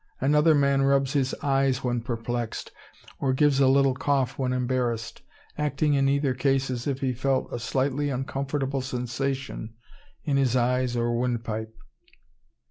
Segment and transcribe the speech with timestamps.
[0.19, 2.71] Another man rubs his eyes when perplexed,
[3.19, 5.21] or gives a little cough when embarrassed,
[5.59, 9.75] acting in either case as if he felt a slightly uncomfortable sensation
[10.23, 11.75] in his eyes or windpipe.